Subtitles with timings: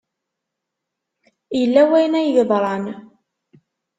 [1.59, 2.85] Yella wayen ay yeḍran.